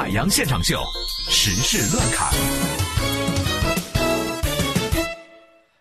[0.00, 0.82] 海洋现场秀，
[1.28, 2.32] 时事乱侃。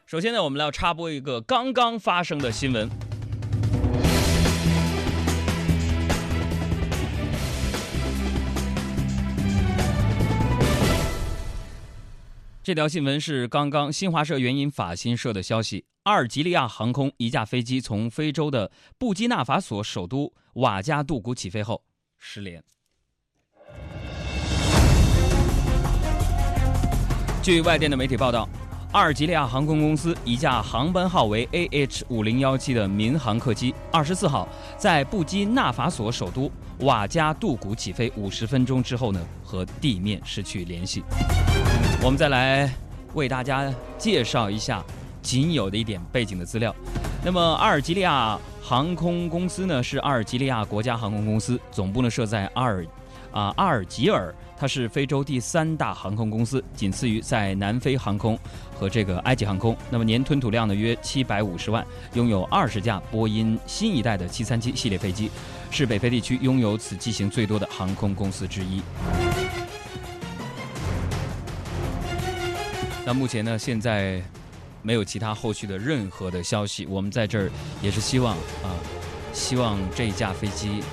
[0.05, 2.89] 首先呢，我们要插播一个刚刚发生的新闻。
[12.61, 21.85] 这条新闻是刚刚新华社援引法新社的消息：阿尔及利亚航空一架飞机从非洲的布基纳法索首都瓦加杜古起飞后
[22.17, 22.61] 失联。
[27.41, 28.47] 据外电的媒体报道，
[28.91, 34.45] 阿尔及利亚航空公司一架航班号为 AH 五零幺七的民航客机，二十四号
[34.77, 41.01] 在布基纳法索首都瓦加杜古起飞五十分钟之后呢，和地面失去联系。
[42.03, 42.69] 我们再来
[43.13, 44.83] 为大家介绍一下
[45.21, 46.75] 仅有的一点背景的资料。
[47.23, 52.85] 那么，阿尔及利亚航空公司呢，是阿尔及利亚国家航空公司，总部呢设在阿尔
[53.31, 54.33] 啊阿尔及尔。
[54.57, 58.37] 它是非洲第三大航空公司，仅次于在南非航空
[58.77, 59.73] 和这个埃及航空。
[59.89, 65.31] 那么年吞吐量呢约七百五十万，拥有二十架波音新一代的七三七系列飞机，
[65.71, 68.81] 是北非地区拥有此机型最多的航空公司之一。
[73.05, 74.21] 那目前呢，现在
[74.81, 76.85] 没有其他后续的任何的消息。
[76.85, 77.49] 我们在这儿
[77.81, 78.75] 也是希望啊，
[79.31, 80.83] 希望这架飞机。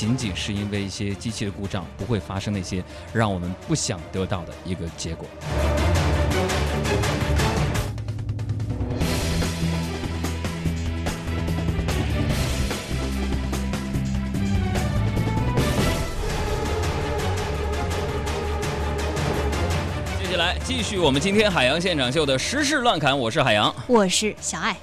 [0.00, 5.28] 仅仅是因为一些机器的故障，不会发生那些让我们不想得到的一个结果。
[20.18, 24.74] 接下来继续我们今天海洋现场秀的时事乱侃，我是海洋，我是小爱。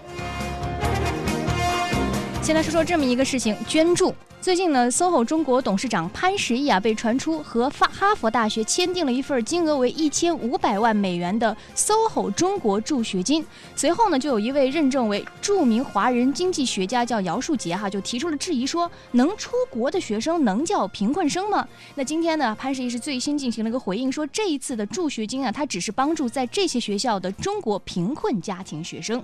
[2.48, 4.16] 先来说说这么一个事情，捐助。
[4.40, 13.45] 最近呢，SOHO 中国董事长潘石屹啊被传出和法哈佛大学签订了一份金额为一千五百万美元的 SOHO 中国助学金。
[13.75, 21.68] 随后呢，就有一位认证为著名华人经济学家叫姚树杰哈，就提出了质疑，说能出国的学生能叫贫困生吗？
[21.96, 29.22] 那今天呢，潘石屹是最新进行了一个回应，说这一次的助学金啊，它只是帮助在这些学校的中国贫困家庭学生。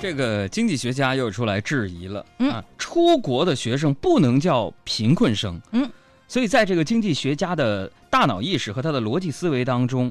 [0.00, 5.88] 这个经济学家又出来质疑了，啊，出国的学生不能叫贫困生，嗯，
[6.26, 10.10] 所以在这个经济学家的大脑意识和他的逻辑思维当中，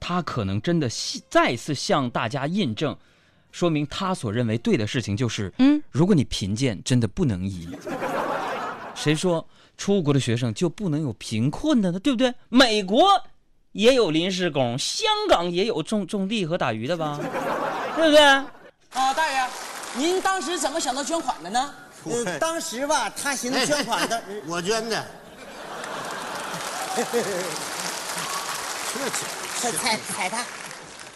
[0.00, 0.88] 他可能真的
[1.30, 2.96] 再次向大家印证，
[3.52, 7.68] 说明他所认为对的事情就是，嗯，如果你贫贱，真的不能移。
[8.96, 12.00] 谁说出国的学生就不能有贫困的呢？
[12.00, 12.34] 对不对？
[12.48, 13.06] 美国
[13.70, 17.20] 也有临时工，香港也有种种地和打鱼的吧？
[17.94, 18.42] 对不对？
[18.94, 19.46] 啊，大爷，
[19.94, 21.74] 您当时怎么想到捐款的呢？
[22.04, 25.04] 呃，当时吧，他寻思捐款的，我捐的。
[29.60, 30.44] 这踩踩踩他，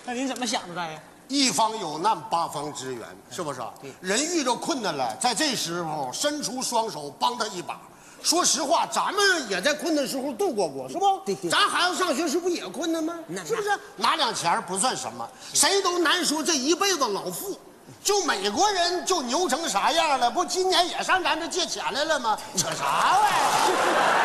[0.05, 1.01] 那您怎么想的，大爷？
[1.29, 3.61] 一方有难，八方支援，是不是？
[4.01, 7.81] 人遇着困难了，在这时候伸出双手帮他一把。
[8.23, 11.21] 说实话，咱们也在困难时候度过过，是不？
[11.27, 11.35] 对。
[11.51, 13.19] 咱孩子上学时不也困难吗？
[13.47, 13.69] 是不是？
[13.97, 17.59] 拿两钱不算什么，谁都难说这一辈子老富。
[18.03, 20.31] 就美国人就牛成啥样了？
[20.31, 22.39] 不，今年也上咱这借钱来了吗？
[22.57, 24.22] 扯啥玩意儿？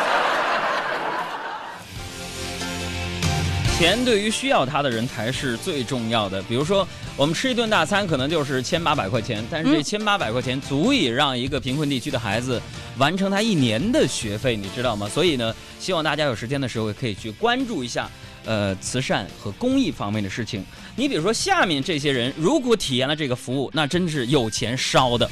[3.78, 6.42] 钱对于需要它的人才是最重要的。
[6.42, 12.60] 比如说，我们吃一顿大餐可能就是千八百块钱，但是这千八百块钱足以让一个贫困地区的孩子
[12.96, 15.08] 完成他一年的学费，你知道吗？
[15.08, 18.10] 所以呢，希望大家有时间的时候可以去关注一下，
[18.44, 20.64] 呃，慈善和公益方面的事情。
[20.96, 25.30] 你比如说，下面这些人如果体验了这个服务，那真是有钱烧的。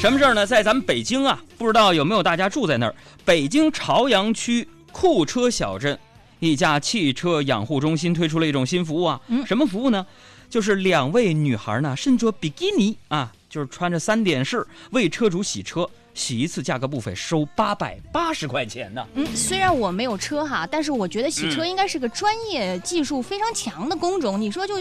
[0.00, 0.44] 什么事儿呢？
[0.44, 2.94] 在咱们北京啊，不知道有没有大家住在那儿？
[3.24, 5.96] 北京朝阳区库车小镇。
[6.44, 10.06] 一家汽车养护中心推出了一种新服务啊，嗯什么服务呢？
[10.50, 19.04] 就是两位女孩呢身着比基尼啊，就是穿着三点式为车主洗车，洗一次价格不菲，收八百八十块钱呢。
[19.14, 24.40] 嗯，虽然我没有车哈，但是我觉得洗车应该是个专业技术非常强的工种。
[24.40, 24.74] 你说就，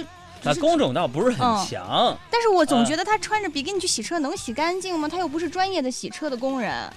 [0.43, 5.07] 那工种倒不是很强，但是我总觉得他穿着比基尼去洗车能洗干净吗？
[5.07, 6.91] 他又不是专业的洗车的工人。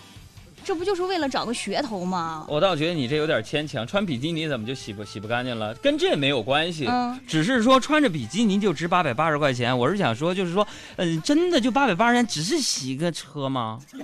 [0.66, 2.44] 这不就是为了找个噱头吗？
[2.48, 5.72] 我倒觉得你这有点牵强，穿比基尼怎么就洗不洗不干净了？
[5.74, 9.78] 跟这没有关系，嗯，只是说穿着比基尼就值八百八十块钱。
[9.78, 10.66] 我是想说，就是说，
[10.96, 13.78] 嗯，真的就八百八十钱，只是洗个车吗？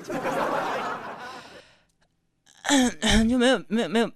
[3.28, 4.08] 就没有没有没有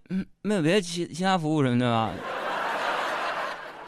[0.43, 2.13] 没有别的其其他服务什么的吧？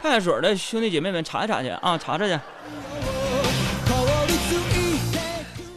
[0.01, 2.37] 派出所的兄弟姐妹们查一查去啊，查查去。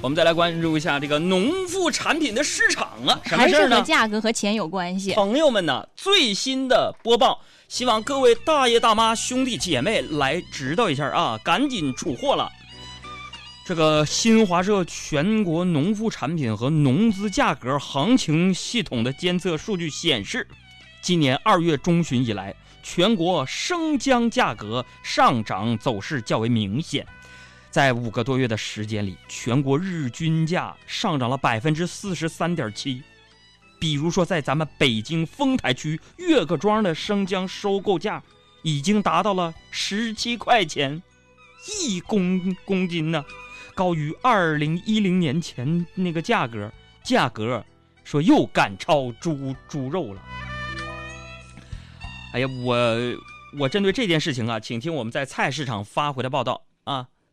[0.02, 3.82] 我们再来关注一下这个农副产品的市场啊，什么还是和事儿呢？
[3.82, 5.12] 价格和钱有关系。
[5.12, 12.50] 朋友们呢，最新的播报，希望各位大爷大妈、兄弟姐妹来指导一下啊，赶紧出货了。
[13.64, 20.48] 这个新华社全国农副产品和农资价格行情系统的监测数据显示，
[21.00, 22.52] 今年二月中旬以来，
[22.82, 27.06] 全国生姜价格上涨走势较为明显。
[27.72, 33.02] 在五个多月的时间里，全国日均价上涨了百分之四十三点七。
[33.80, 38.22] 比如说，在咱们北京丰台区岳各庄的生姜收购价
[38.62, 41.02] 已经达到了十七块钱
[41.80, 43.24] 一公公斤呢，
[43.74, 46.70] 高于二零一零年前那个价格。
[47.02, 47.64] 价格
[48.04, 50.22] 说又赶超猪猪肉了。
[52.34, 52.96] 哎呀，我
[53.58, 56.62] 我针对这件事情啊，请听我们在菜市场发回的报道。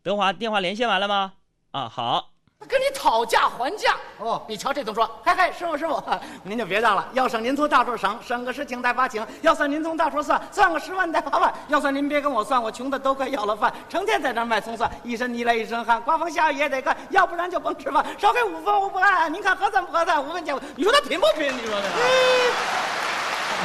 [0.10, 1.32] 德华，电话连线完了吗？
[1.70, 2.32] 啊，好。
[2.68, 4.44] 跟你讨价还价哦！
[4.50, 6.04] 你瞧这动作，嗨嗨，师傅师傅，
[6.42, 7.08] 您就别嚷了。
[7.14, 11.54] 要省您从大处省，省个十请带八请；要算您从大处算，算个十万带八万。
[11.68, 18.04] 要算您别跟我算，我穷的都快要了饭，成天在这卖葱蒜，一身泥来一身汗，刮风下雨也得干，要不然就甭吃饭。
[18.18, 20.26] 少给五分我不按，您看合算不合算？
[20.26, 21.56] 五分钱，你说他拼不拼？
[21.56, 21.94] 你说这个？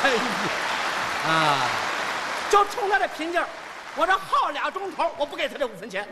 [0.03, 0.21] 哎呀，
[1.27, 1.67] 啊，
[2.51, 3.49] 就冲他这贫劲儿，
[3.97, 6.07] 我这耗俩钟头，我不给他这五分钱。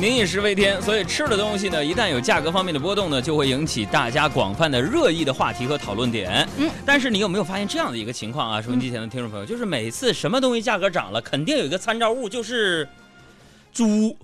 [0.00, 6.48] 民以食为天，所以吃的东西呢，一旦有价格方面的波动呢，就会引起大家广泛的热议的话题和讨论点。
[6.56, 8.62] 嗯，但是你有没有发现这样的一个情况啊？
[8.62, 12.88] 收音机前的听众朋友，就是每次什么东西价格涨了，肯定有一个参照物，就是
[13.74, 14.16] 猪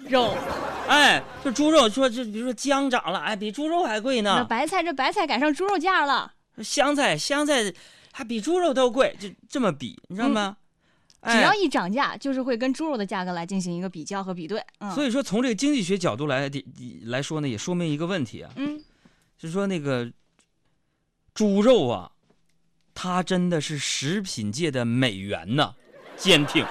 [0.00, 0.36] 肉，
[0.86, 4.44] 哎，就猪肉，说这比如说姜涨了，哎，比猪肉还贵那呢。
[4.44, 6.30] 白菜这白菜赶上猪肉价了，
[6.62, 7.72] 香菜，香菜
[8.12, 10.56] 还比猪肉都贵，就这么比，你知道吗？
[11.20, 14.60] 哎只要一涨价，就是会跟猪肉的价格来进行一个比较和比对。
[14.80, 16.50] 嗯，所以说，从这个经济学角度来
[17.04, 18.76] 来说呢，也说明一个问题啊，嗯，
[19.38, 20.12] 就是说那个
[21.32, 22.10] 猪肉啊，
[22.92, 25.74] 它真的是食品界的美元呢，
[26.16, 26.66] 坚挺。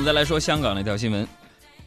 [0.00, 1.28] 们再来说香港的一条新闻。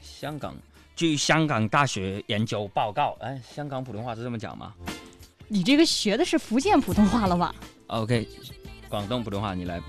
[0.03, 0.55] 香港，
[0.95, 4.71] 据香港大学研究报告，哎，香港普通话是这么讲吗
[5.47, 7.55] 你这个学的是福建普通话了吧
[7.87, 8.27] ？？OK，
[8.87, 9.81] 广东普通话你来。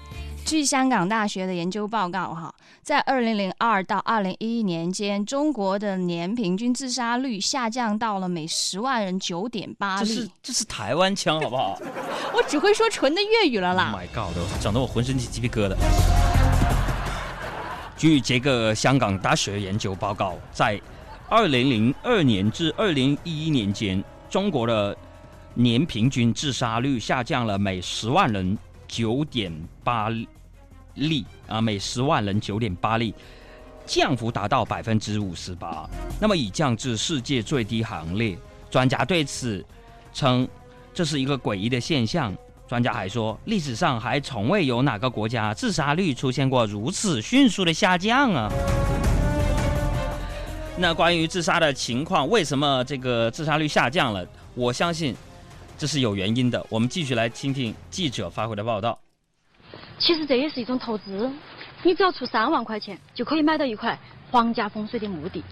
[0.46, 10.30] 据香港大学的研究报告，哈，在二零零二到二零一一年间，中国的年平均自杀率下降到了每十万人九点八这是。
[10.42, 11.78] 这是台湾腔，好不好
[12.32, 13.94] 我只会说纯的粤语了？Oh 啦。
[13.94, 15.76] my god，整得我浑身起鸡皮疙瘩。
[17.96, 20.80] 据这个香港大学研究报告，在
[21.28, 24.96] 二零零二年至二零一一年间，中国的
[25.54, 28.58] 年平均自杀率下降了每十万人
[28.88, 29.52] 九点
[29.82, 30.10] 八
[30.94, 33.14] 例啊，每十万人九点八例，
[33.86, 35.88] 降幅达到百分之五十八，
[36.20, 38.36] 那么已降至世界最低行列。
[38.70, 39.64] 专家对此
[40.12, 40.46] 称，
[40.92, 42.36] 这是一个诡异的现象。
[42.66, 48.50] 专家还说，历史上还从未有哪个国家自杀率出现过如此迅速的下降啊！
[50.78, 54.26] 那关于自杀的情况，为什么这个自杀率下降了？
[54.54, 55.14] 我相信
[55.76, 56.64] 这是有原因的。
[56.70, 58.98] 我们继续来听听记者发回的报道。
[59.98, 61.30] 其实这也是一种投资，
[61.82, 63.96] 你只要出三万块钱，就可以买到一块
[64.30, 65.44] 皇家风水的墓地，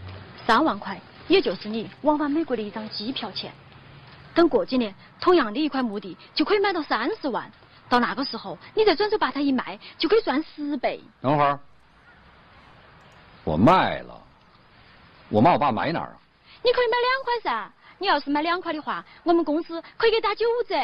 [0.47, 3.53] 三万块也就是你往返美国的一张机票钱。
[4.35, 7.51] 等过几年，同样的一块墓地就可以买到三十万，
[7.89, 11.01] 到那个时候，你再转手把它一卖，就可以赚十倍。
[11.21, 11.59] 等会儿，
[13.45, 14.21] 我卖了，
[15.29, 16.17] 我妈我爸买哪儿啊？
[16.65, 20.77] 你可以买两块噻，你要是买两块的话，我们公司可以给打九折。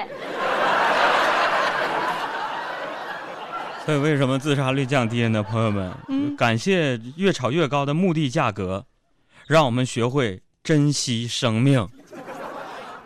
[3.86, 5.42] 所以为什么自杀率降低呢？
[5.42, 8.84] 朋友们，嗯感谢越炒越高的墓地价格，
[9.46, 11.88] 让我们学会珍惜生命，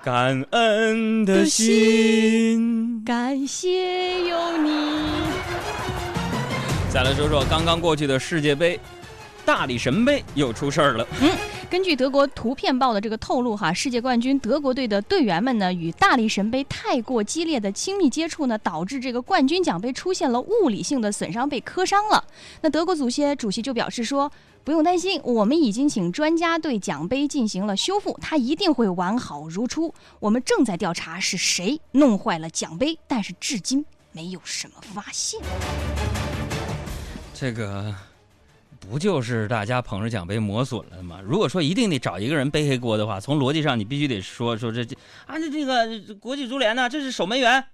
[0.05, 3.05] 感恩的心。
[3.05, 4.99] 感谢有你。
[6.91, 8.81] 再来说说刚刚过去的世界杯，
[9.45, 11.07] 大力神杯又出事儿了。
[11.21, 11.31] 嗯
[11.71, 22.23] 根据德国图片报的这个透露哈，世界冠军德国队的队员们呢，与大力神杯太过激烈的亲密接触呢，导致这个冠军奖杯出现了物理性的损伤，被磕伤了。
[22.61, 24.31] 那德国足协主席就表示说。
[24.65, 29.93] 不用担心，我们已经请专家对奖杯进行了修复，它一定会完好如初。
[30.21, 35.41] 我们正在调查是谁弄坏了奖杯，但是至今没有什么发现。
[37.35, 37.93] 这个
[38.79, 41.19] 不就是大家捧着奖杯磨损了吗？
[41.25, 47.65] 如果说一定得找一个人背黑锅的话，从逻辑上你必须得说说这这啊这这个国际足联呢，这是守门员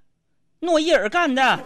[0.61, 1.61] 诺伊尔干的。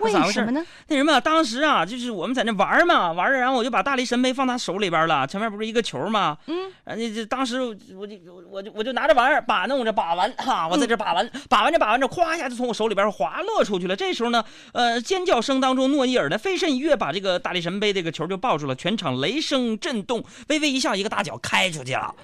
[0.00, 0.64] 为什么呢？
[0.88, 6.36] 那什么，当时啊，就是我们在那玩嘛，玩着，然后我就把大力神杯放他手里边了，前面不是一个球吗？
[6.46, 8.16] 嗯，啊，那这当时我我就
[8.50, 13.96] 我就我就拿着玩把弄着把玩哈，我在这把玩，把玩着把玩着，咵一下就从我手里边滑落出去了。
[13.96, 22.14] 这时候呢，呃，尖叫声当中，诺伊尔呢飞身一跃，把这个大力神杯这个球就抱住了，全场雷声震动，微微一笑，一个大脚开出去了，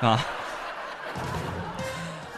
[0.00, 0.24] 啊。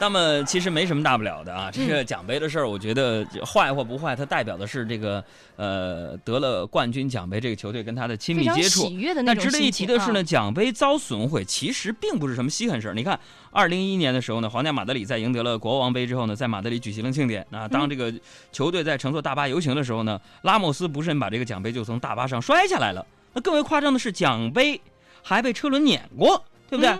[0.03, 9.23] 那么其实没什么大不了的啊，这个奖杯的事儿，我觉得坏或不坏，它代表的是这个呃得了冠军奖杯这个球队跟他的亲密接触喜悦的。
[9.23, 12.95] 那值得一提的是呢，奖杯遭损毁其实并不是什么稀罕事儿。
[12.95, 13.17] 你看，
[13.53, 17.47] 二零一一年的时候呢，皇家马德里在赢得了国王杯之后呢，在马德里举行了庆典。
[17.53, 18.13] 啊，当这个
[18.51, 23.07] 球队在乘坐大巴游行的时候呢，拉莫斯不慎把这个奖杯就从大巴上摔下来了。
[23.35, 24.81] 那更为夸张的是，奖杯
[25.23, 26.93] 还被车轮碾过，对不对？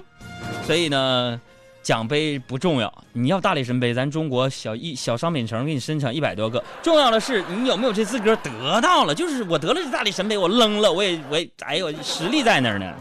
[0.65, 1.41] 所以呢。
[1.83, 6.63] 奖杯不重要，你要大力神杯，咱中国小一小商品城给你生产一百多个。
[6.83, 12.93] 重要的是你有没有这资格得到了，就是我得了这大力神杯，我扔了，我也我也哎呦，实力在那儿呢。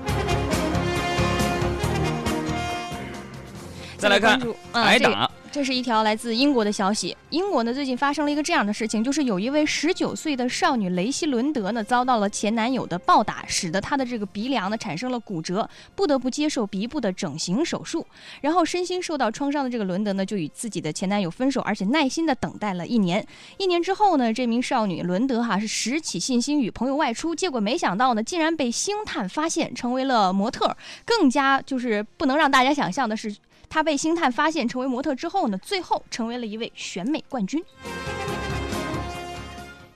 [3.97, 7.15] 再来看挨打，这是一条来自英国的消息。
[7.29, 18.07] 英国呢最近发生了一个这样的事情，就是有一位十九岁的少女雷西伦德呢遭到了前男友的暴打，使得她的这个鼻梁呢产生了骨折，不得不接受鼻部的整形手术。
[18.39, 23.25] 然后身心受到创伤的这个伦德呢就与自己的前男友分手，而且耐心的等待了一年。
[23.57, 30.77] 一年之后呢，这名少女伦德哈是拾起信心与朋友外出，结果没想到呢竟然被星探发现，成为了模特。
[31.05, 33.35] 更加就是不能让大家想象的是。
[33.71, 37.63] 她被星探发现成为模特之后呢，最后成为了一位选美冠军。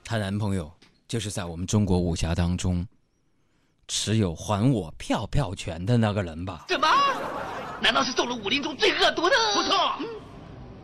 [0.06, 0.72] 她男朋友
[1.10, 2.88] 就是在我们中国武侠当中
[3.90, 6.64] 持有“还我票票权”的那个人吧？
[6.70, 6.88] 怎么？
[7.82, 9.36] 难道是中了武林中最恶毒的？
[9.54, 9.76] 不错，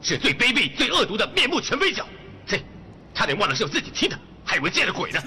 [0.02, 2.06] 是最卑鄙、最恶毒的面目全非脚。
[2.46, 2.62] 这，
[3.14, 5.22] 差点忘了是我自己踢的，还以为见了鬼呢。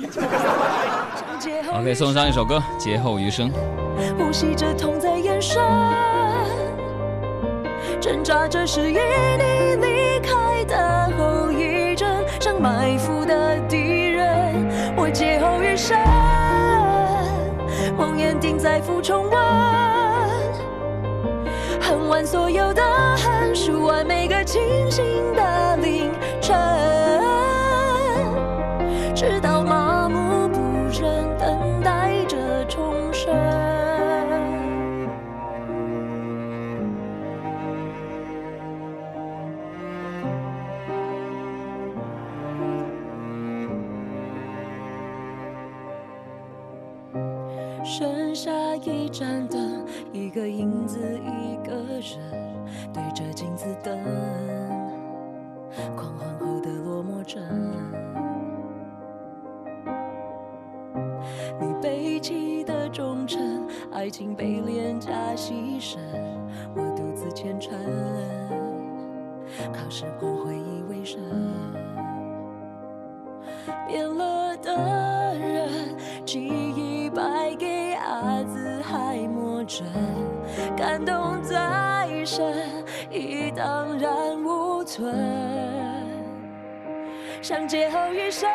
[1.73, 3.51] OK，送上一首歌《劫后余生》。
[4.19, 5.63] 呼吸着痛在眼神，
[8.01, 12.09] 挣扎着是与你离开的后遗症，
[12.41, 14.67] 像埋伏的敌人。
[14.97, 15.97] 我劫后余生，
[17.97, 19.39] 谎言定在负重温，
[21.81, 22.83] 恨完所有的
[23.17, 26.11] 恨，数完每个清醒的凌
[26.41, 26.57] 晨，
[50.85, 52.21] 个影子，一个人，
[52.93, 53.99] 对着镜子等，
[55.97, 57.43] 狂欢后的落寞症。
[61.59, 65.99] 你背弃的忠诚，爱情被廉价牺牲，
[66.75, 67.75] 我独自虔诚，
[69.73, 71.21] 靠时光回忆为生。
[73.89, 74.75] 变了的
[75.39, 77.67] 人，记忆败给
[79.75, 79.87] 默症，
[80.77, 82.55] 感动再深，
[83.11, 85.13] 已荡然无存。
[87.43, 88.49] 想劫后余生，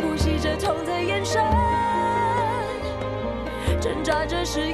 [0.00, 1.40] 呼吸着痛的眼神，
[3.80, 4.72] 挣扎着是一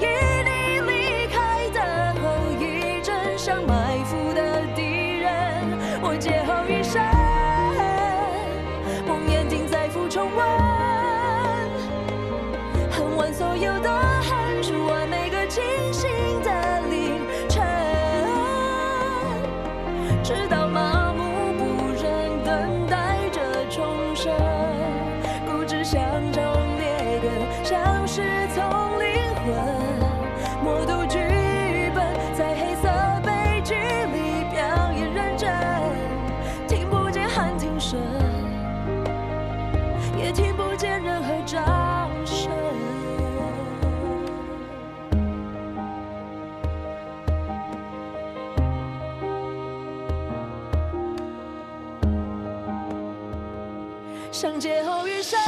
[54.30, 55.40] 像劫后余生，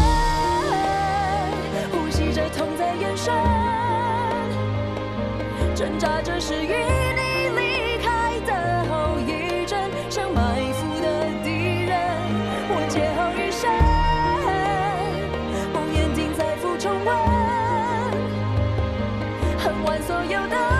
[1.92, 3.32] 呼吸着痛在延伸，
[5.76, 10.40] 挣扎着是与你离开的后遗症，像埋
[10.72, 11.94] 伏的敌人，
[12.68, 13.70] 我劫后余生，
[15.72, 17.14] 红眼睛再复重温，
[19.58, 20.79] 恨完所有的。